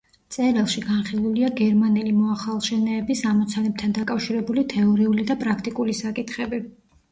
[0.35, 6.65] წერილში განხილულია გერმანელი მოახალშენეების ამოცანებთან დაკავშირებული თეორიული და პრაქტიკული საკითხები.